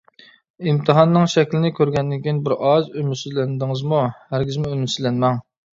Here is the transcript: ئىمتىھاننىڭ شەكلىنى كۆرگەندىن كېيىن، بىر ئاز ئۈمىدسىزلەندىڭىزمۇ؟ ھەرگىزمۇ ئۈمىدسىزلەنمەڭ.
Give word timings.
ئىمتىھاننىڭ 0.69 1.27
شەكلىنى 1.33 1.71
كۆرگەندىن 1.81 2.23
كېيىن، 2.25 2.41
بىر 2.49 2.57
ئاز 2.71 2.91
ئۈمىدسىزلەندىڭىزمۇ؟ 2.97 4.05
ھەرگىزمۇ 4.35 4.75
ئۈمىدسىزلەنمەڭ. 4.77 5.45